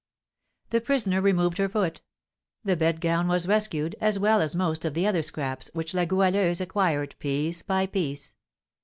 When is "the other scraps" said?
4.95-5.69